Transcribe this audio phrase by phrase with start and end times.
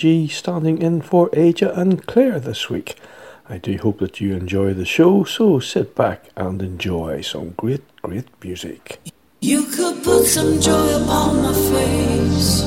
[0.00, 2.96] Jazzy G standing in for Aja and Claire this week.
[3.50, 7.82] I do hope that you enjoy the show, so sit back and enjoy some great,
[8.00, 8.98] great music.
[9.42, 12.62] You could put some joy upon my face,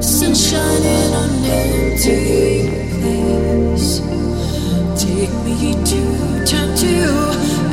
[0.00, 4.00] sunshine in an empty place.
[4.96, 6.00] Take me to
[6.46, 6.96] turn to,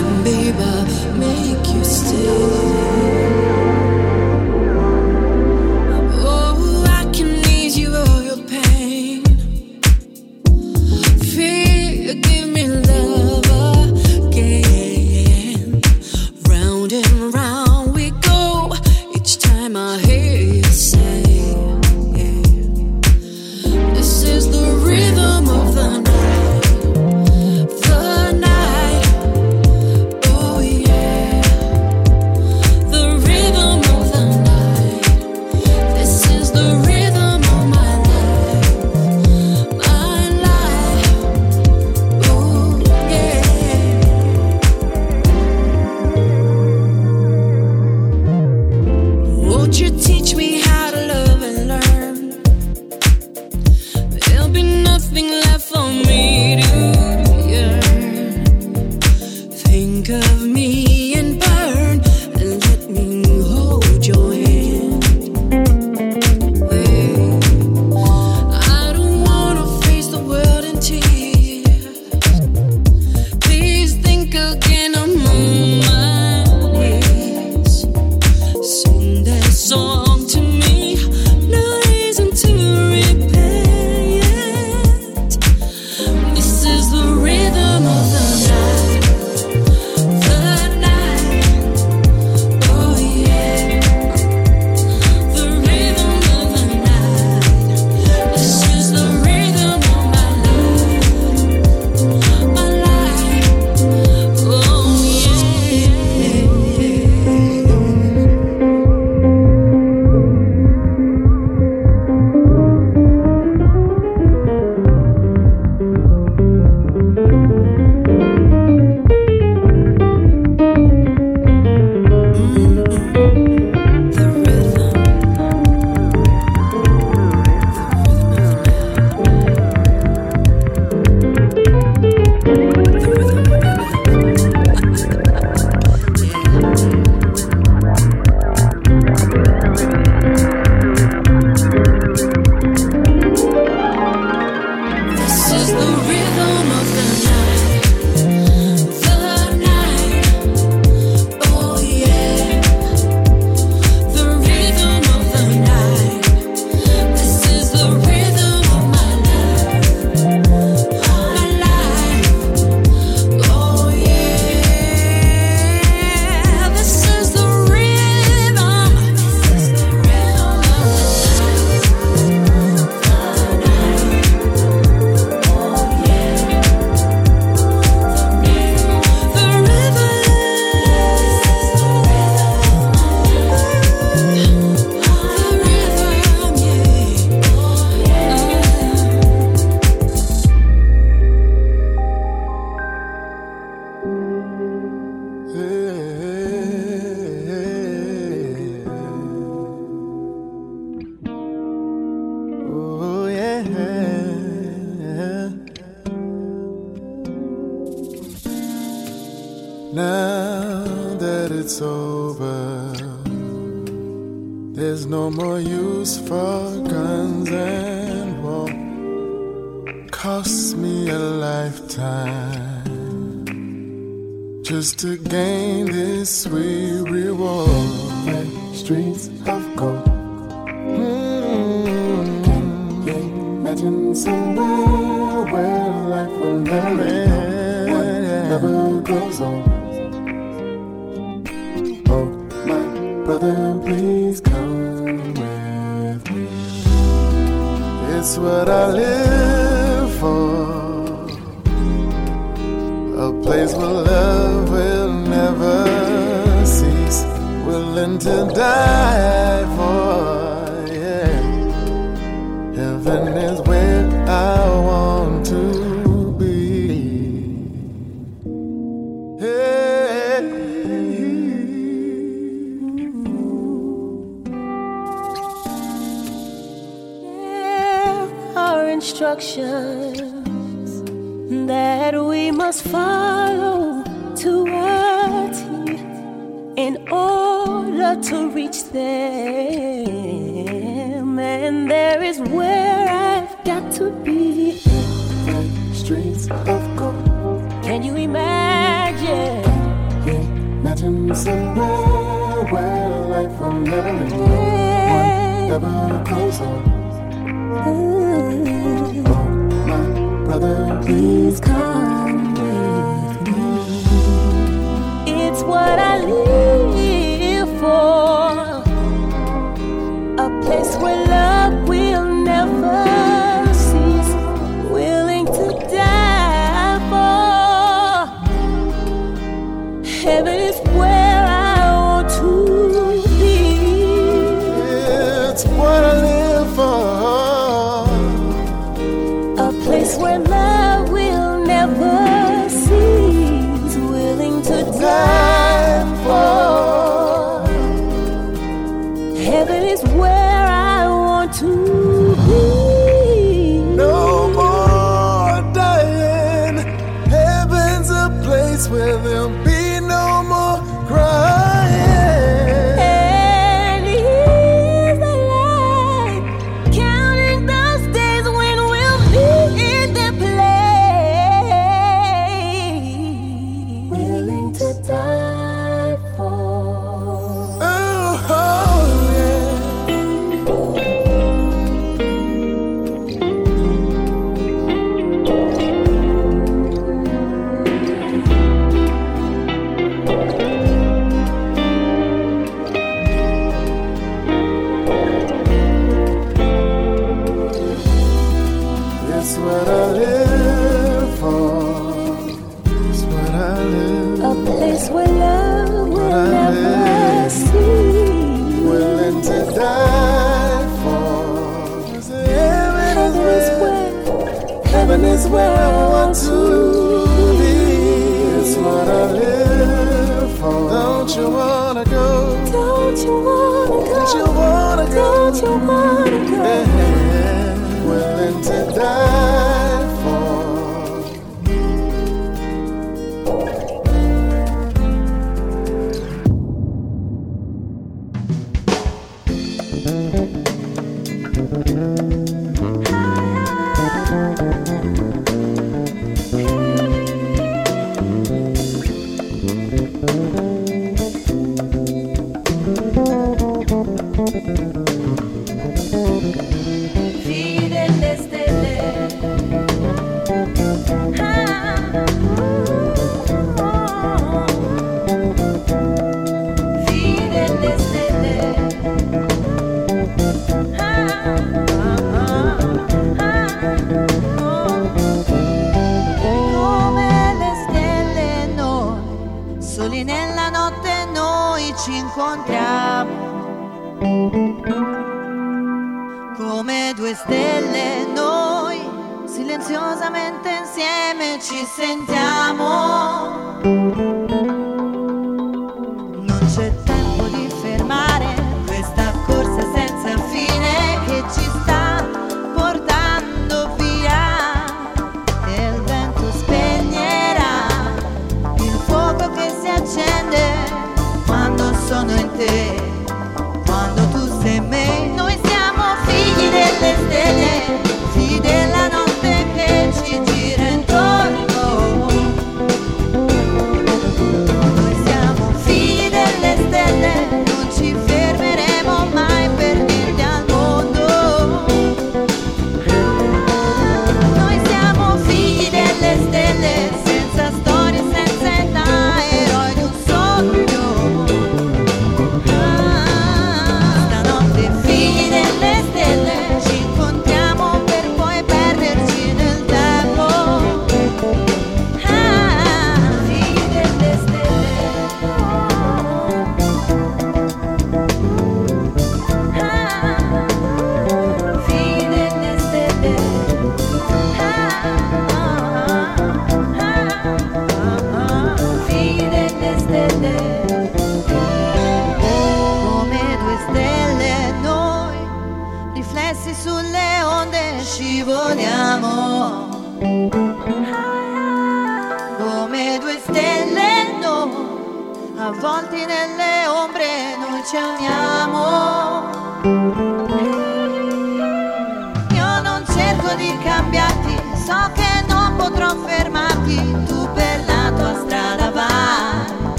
[0.00, 0.72] and baby,
[1.18, 3.39] make you stay.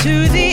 [0.00, 0.49] to the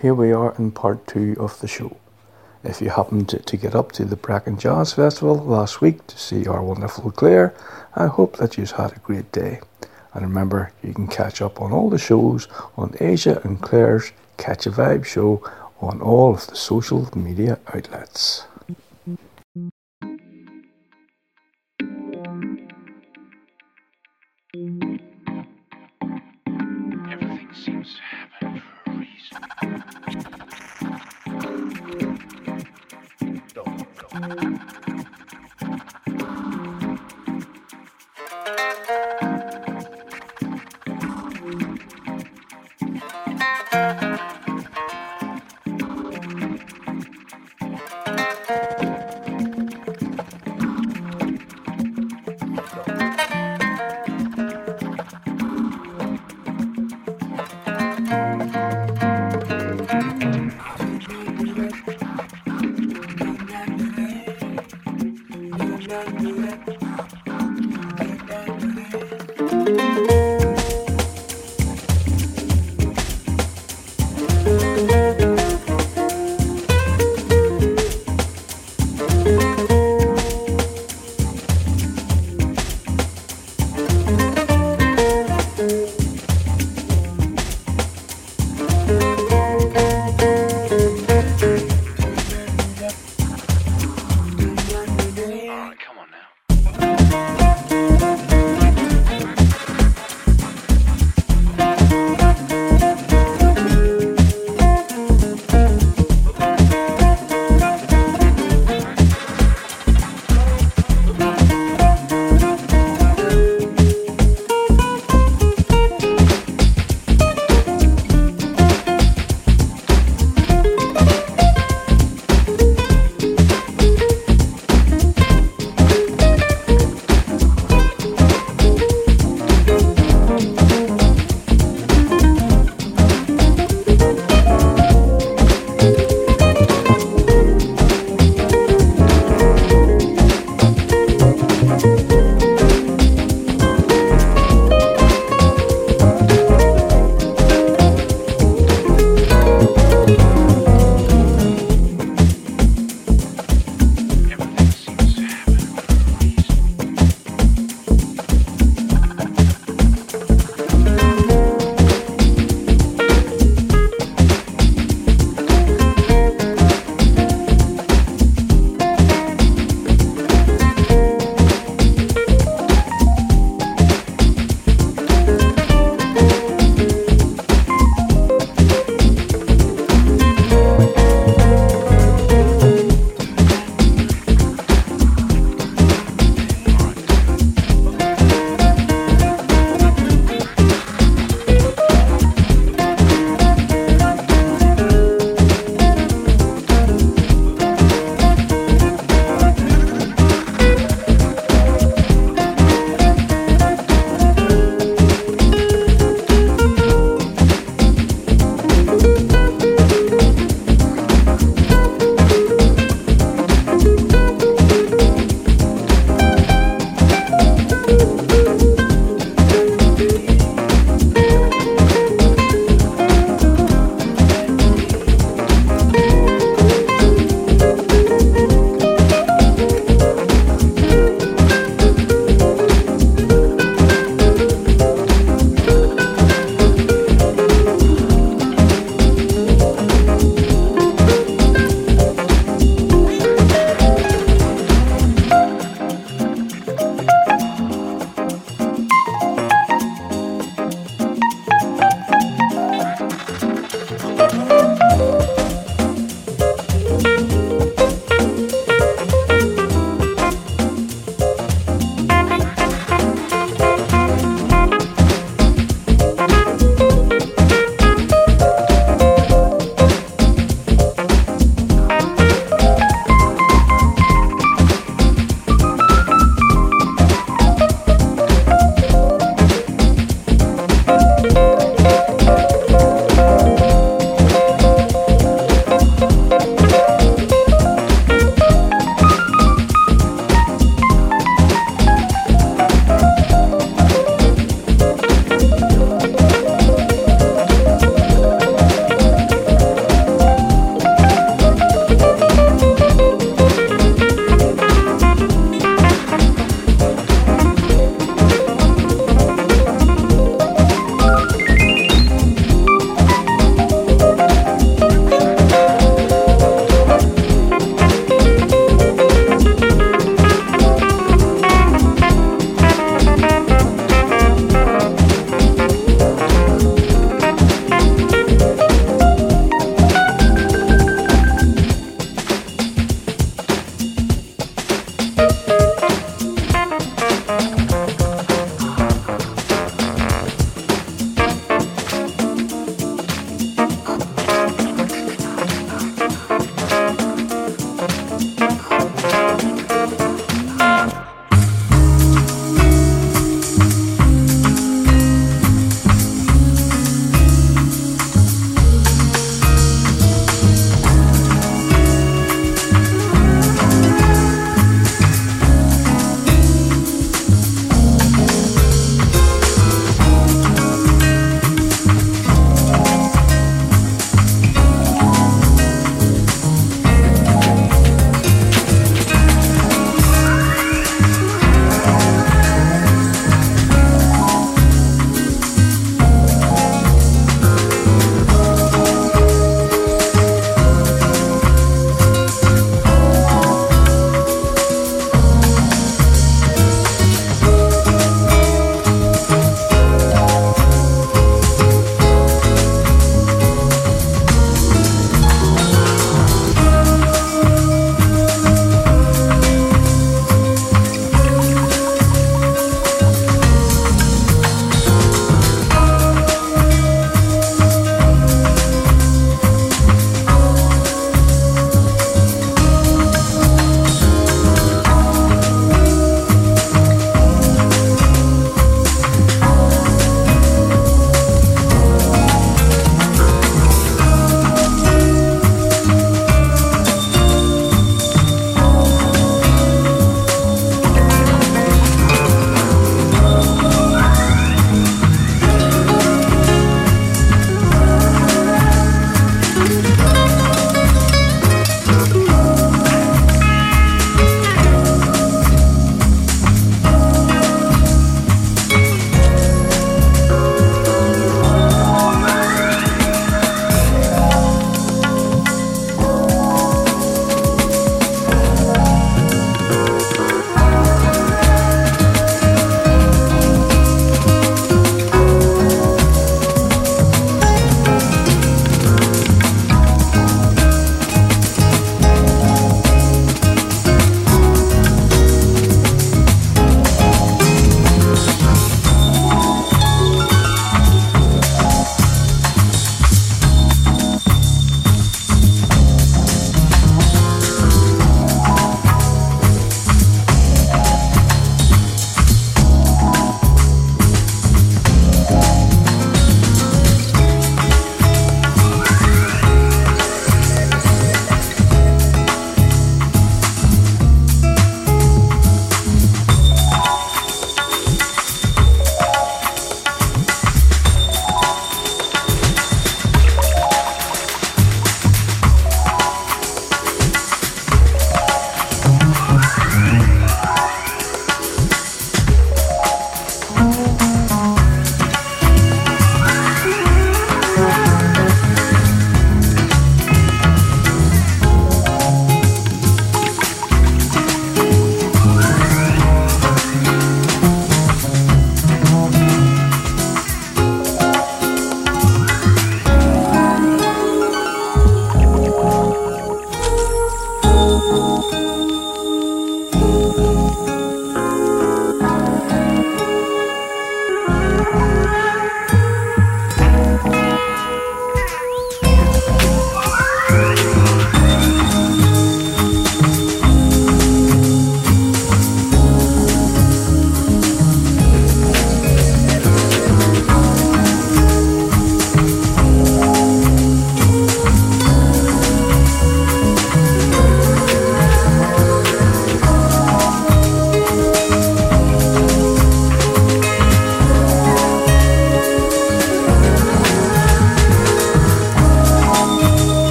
[0.00, 1.96] here we are in part two of the show.
[2.62, 6.46] If you happened to, get up to the Brecon Jazz Festival last week to see
[6.46, 7.54] our wonderful Claire,
[7.94, 9.60] I hope that you've had a great day.
[10.14, 14.66] And remember, you can catch up on all the shows on Aja and Claire's Ketch
[14.66, 15.42] A Vibe show
[15.80, 18.44] on all of the social media outlets.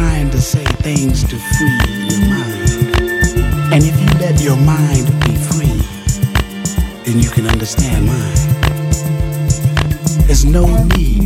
[0.00, 1.78] trying to say things to free
[2.08, 2.70] your mind.
[3.72, 5.80] And if you let your mind be free,
[7.04, 8.40] then you can understand mine.
[10.26, 10.64] There's no
[10.96, 11.19] need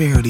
[0.00, 0.29] prosperity.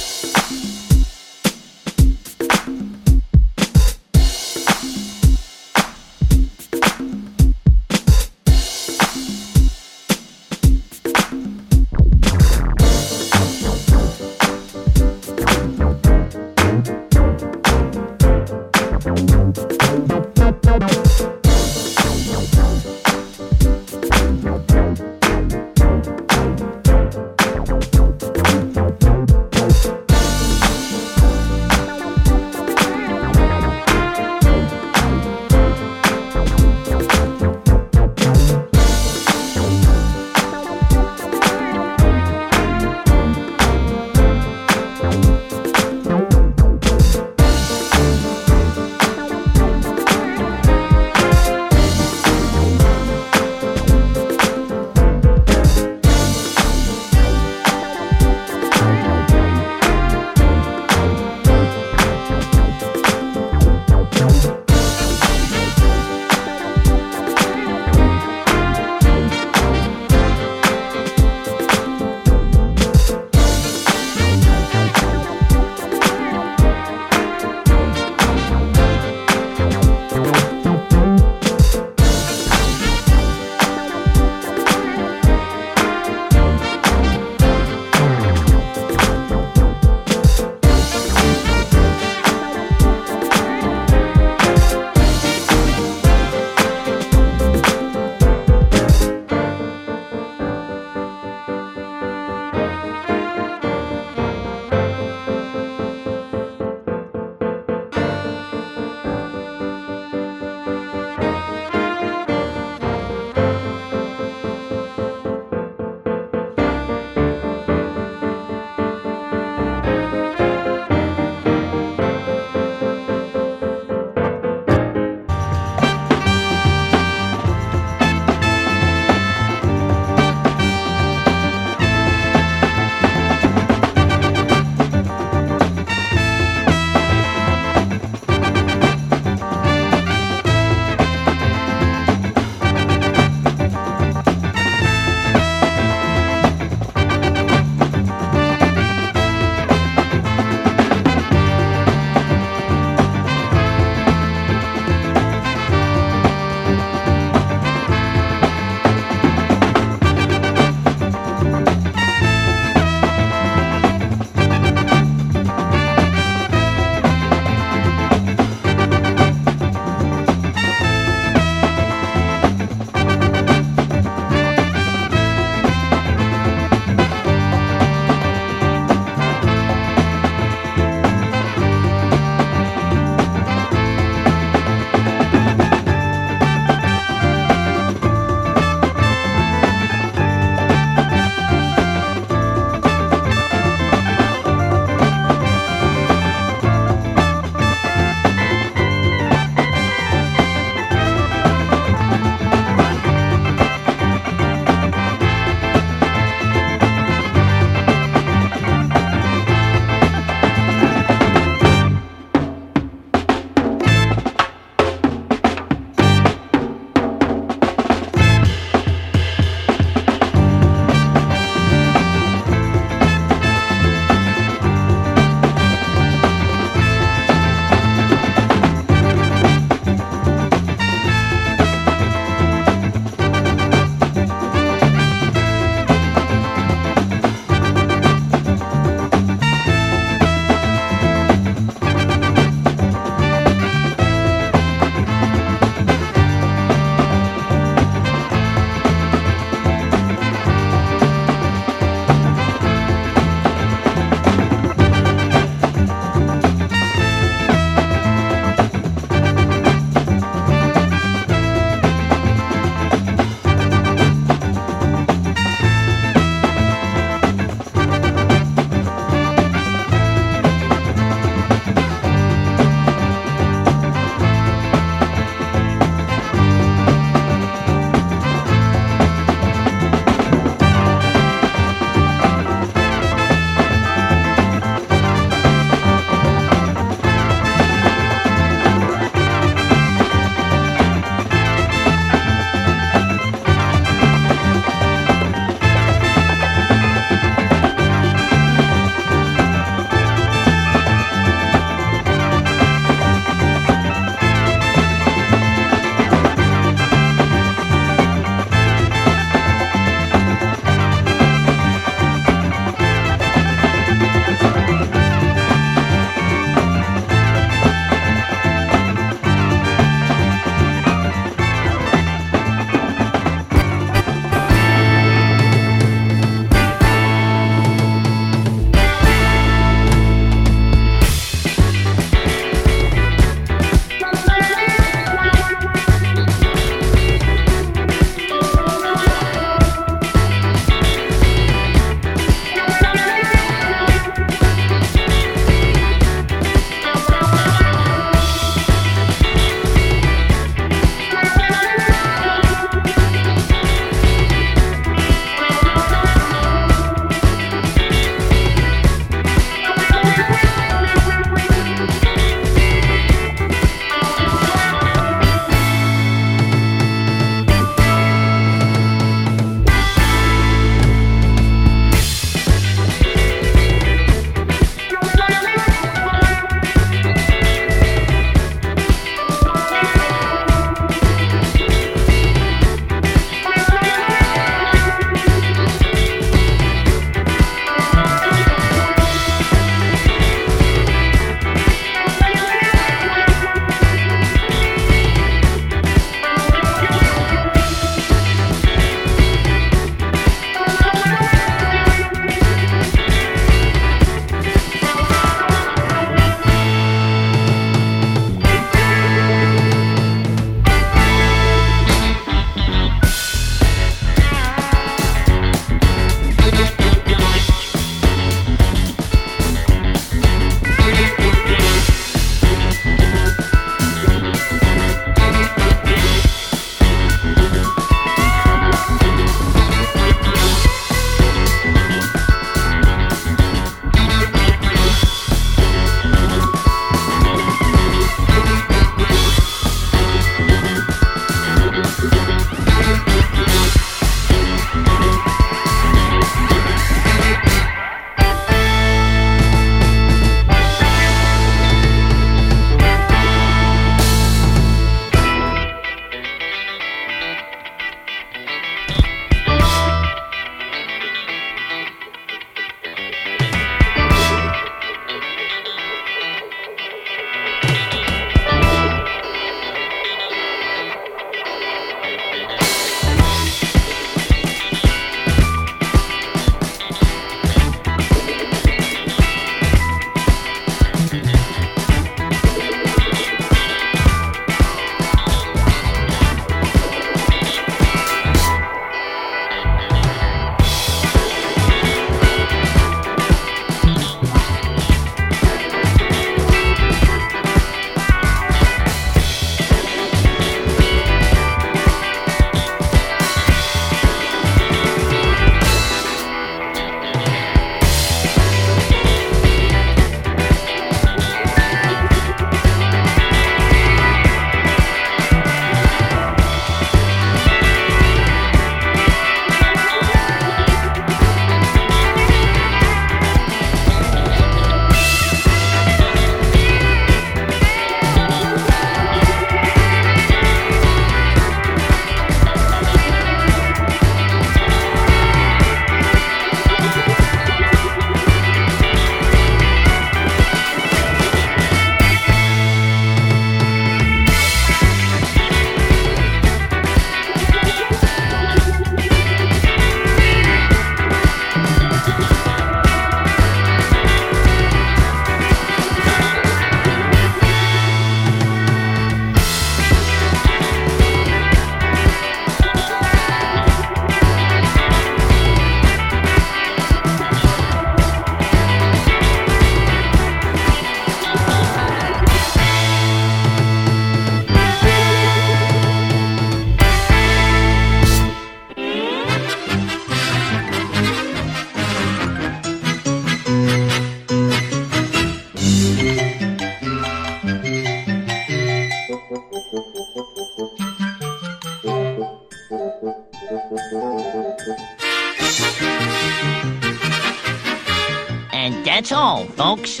[599.02, 600.00] That's all, folks.